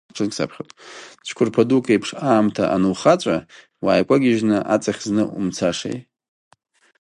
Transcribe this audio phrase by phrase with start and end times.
[1.25, 3.37] Цәқәырԥа дук еиԥш аамҭа анухыҵәа,
[3.83, 5.97] уааикәагьежьны аҵахь зны умцашеи.